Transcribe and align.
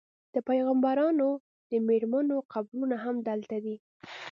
د 0.33 0.35
پیغمبرانو 0.49 1.29
د 1.71 1.73
میرمنو 1.87 2.37
قبرونه 2.53 2.95
هم 3.03 3.15
دلته 3.29 3.57
دي. 3.65 3.75